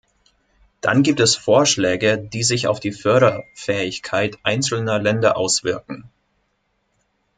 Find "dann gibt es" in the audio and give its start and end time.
0.81-1.35